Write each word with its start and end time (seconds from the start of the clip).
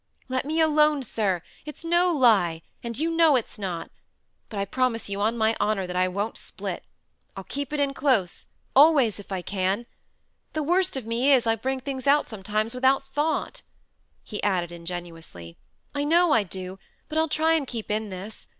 "Let 0.27 0.45
me 0.45 0.59
alone, 0.59 1.03
sir. 1.03 1.43
It's 1.63 1.85
no 1.85 2.09
lie, 2.09 2.63
and 2.83 2.97
you 2.97 3.11
know 3.11 3.35
it's 3.35 3.59
not. 3.59 3.91
But 4.49 4.57
I 4.59 4.65
promise 4.65 5.09
you 5.09 5.21
on 5.21 5.37
my 5.37 5.55
honour 5.61 5.85
that 5.85 5.95
I 5.95 6.07
won't 6.07 6.37
split. 6.39 6.83
I'll 7.37 7.43
keep 7.43 7.71
it 7.71 7.79
in 7.79 7.93
close; 7.93 8.47
always, 8.75 9.19
if 9.19 9.31
I 9.31 9.43
can. 9.43 9.85
The 10.53 10.63
worst 10.63 10.97
of 10.97 11.05
me 11.05 11.31
is, 11.31 11.45
I 11.45 11.55
bring 11.55 11.81
things 11.81 12.07
out 12.07 12.27
sometimes 12.27 12.73
without 12.73 13.05
thought," 13.05 13.61
he 14.23 14.41
added 14.41 14.71
ingenuously. 14.71 15.59
"I 15.93 16.03
know 16.03 16.31
I 16.31 16.41
do; 16.45 16.79
but 17.07 17.19
I'll 17.19 17.29
try 17.29 17.53
and 17.53 17.67
keep 17.67 17.91
in 17.91 18.09
this. 18.09 18.47